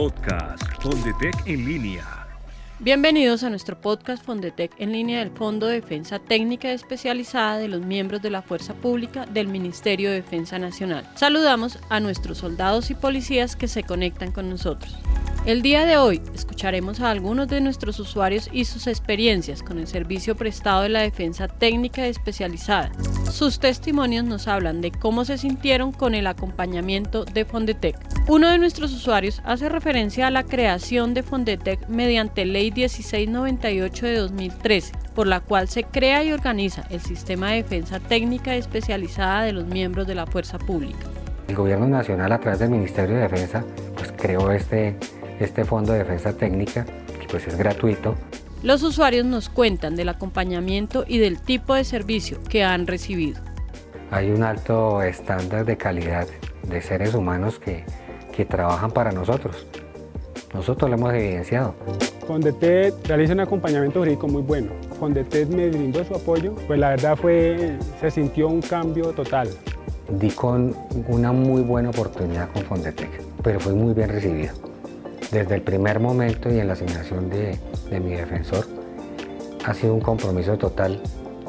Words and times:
Podcast 0.00 0.64
Fondetec 0.80 1.46
en 1.46 1.66
línea. 1.66 2.26
Bienvenidos 2.78 3.42
a 3.42 3.50
nuestro 3.50 3.78
podcast 3.78 4.24
Fondetec 4.24 4.72
en 4.78 4.92
línea 4.92 5.18
del 5.18 5.28
Fondo 5.30 5.66
de 5.66 5.82
Defensa 5.82 6.18
Técnica 6.18 6.72
Especializada 6.72 7.58
de 7.58 7.68
los 7.68 7.82
miembros 7.82 8.22
de 8.22 8.30
la 8.30 8.40
Fuerza 8.40 8.72
Pública 8.72 9.26
del 9.26 9.48
Ministerio 9.48 10.08
de 10.08 10.22
Defensa 10.22 10.58
Nacional. 10.58 11.06
Saludamos 11.16 11.78
a 11.90 12.00
nuestros 12.00 12.38
soldados 12.38 12.90
y 12.90 12.94
policías 12.94 13.56
que 13.56 13.68
se 13.68 13.82
conectan 13.82 14.32
con 14.32 14.48
nosotros. 14.48 14.96
El 15.44 15.60
día 15.60 15.84
de 15.84 15.98
hoy 15.98 16.22
escucharemos 16.34 17.00
a 17.00 17.10
algunos 17.10 17.48
de 17.48 17.60
nuestros 17.60 18.00
usuarios 18.00 18.48
y 18.50 18.64
sus 18.64 18.86
experiencias 18.86 19.62
con 19.62 19.78
el 19.78 19.86
servicio 19.86 20.34
prestado 20.34 20.80
de 20.80 20.88
la 20.88 21.00
defensa 21.02 21.46
técnica 21.46 22.06
especializada. 22.06 22.90
Sus 23.30 23.60
testimonios 23.60 24.24
nos 24.24 24.48
hablan 24.48 24.80
de 24.80 24.90
cómo 24.90 25.24
se 25.24 25.38
sintieron 25.38 25.92
con 25.92 26.14
el 26.14 26.26
acompañamiento 26.26 27.24
de 27.24 27.44
Fondetec. 27.44 27.96
Uno 28.28 28.50
de 28.50 28.58
nuestros 28.58 28.92
usuarios 28.92 29.40
hace 29.44 29.68
referencia 29.68 30.26
a 30.26 30.30
la 30.30 30.42
creación 30.42 31.14
de 31.14 31.22
Fondetec 31.22 31.88
mediante 31.88 32.44
Ley 32.44 32.72
1698 32.72 34.06
de 34.06 34.16
2013, 34.16 34.92
por 35.14 35.26
la 35.26 35.40
cual 35.40 35.68
se 35.68 35.84
crea 35.84 36.24
y 36.24 36.32
organiza 36.32 36.84
el 36.90 37.00
sistema 37.00 37.50
de 37.50 37.62
defensa 37.62 38.00
técnica 38.00 38.54
especializada 38.54 39.42
de 39.44 39.52
los 39.52 39.66
miembros 39.66 40.06
de 40.06 40.16
la 40.16 40.26
fuerza 40.26 40.58
pública. 40.58 41.06
El 41.48 41.56
gobierno 41.56 41.86
nacional 41.86 42.32
a 42.32 42.40
través 42.40 42.58
del 42.58 42.70
Ministerio 42.70 43.16
de 43.16 43.22
Defensa 43.22 43.64
pues 43.96 44.12
creó 44.12 44.50
este 44.50 44.96
este 45.40 45.64
fondo 45.64 45.92
de 45.92 46.00
defensa 46.00 46.34
técnica, 46.34 46.84
que 47.18 47.26
pues 47.26 47.46
es 47.48 47.56
gratuito. 47.56 48.14
Los 48.62 48.82
usuarios 48.82 49.24
nos 49.24 49.48
cuentan 49.48 49.96
del 49.96 50.10
acompañamiento 50.10 51.04
y 51.08 51.16
del 51.16 51.40
tipo 51.40 51.74
de 51.74 51.82
servicio 51.82 52.38
que 52.46 52.62
han 52.62 52.86
recibido. 52.86 53.40
Hay 54.10 54.30
un 54.30 54.42
alto 54.42 55.00
estándar 55.00 55.64
de 55.64 55.78
calidad 55.78 56.28
de 56.68 56.82
seres 56.82 57.14
humanos 57.14 57.58
que, 57.58 57.84
que 58.36 58.44
trabajan 58.44 58.90
para 58.90 59.12
nosotros. 59.12 59.66
Nosotros 60.52 60.90
lo 60.90 60.96
hemos 60.96 61.14
evidenciado. 61.14 61.74
Fondetet 62.26 62.94
realiza 63.06 63.32
un 63.32 63.40
acompañamiento 63.40 64.00
jurídico 64.00 64.28
muy 64.28 64.42
bueno. 64.42 64.72
Fondetet 64.98 65.48
me 65.48 65.70
brindó 65.70 66.04
su 66.04 66.14
apoyo, 66.14 66.54
pues 66.66 66.78
la 66.78 66.90
verdad 66.90 67.16
fue, 67.16 67.78
se 67.98 68.10
sintió 68.10 68.48
un 68.48 68.60
cambio 68.60 69.12
total. 69.12 69.48
Di 70.10 70.30
con 70.32 70.76
una 71.08 71.32
muy 71.32 71.62
buena 71.62 71.88
oportunidad 71.88 72.50
con 72.52 72.62
Fondetec, 72.64 73.22
pero 73.42 73.58
fue 73.58 73.72
muy 73.72 73.94
bien 73.94 74.10
recibido 74.10 74.69
desde 75.30 75.54
el 75.54 75.62
primer 75.62 76.00
momento 76.00 76.50
y 76.50 76.58
en 76.58 76.66
la 76.66 76.72
asignación 76.74 77.30
de, 77.30 77.58
mi 78.00 78.10
defensor 78.10 78.66
ha 79.64 79.74
sido 79.74 79.94
un 79.94 80.00
compromiso 80.00 80.56
total. 80.56 81.00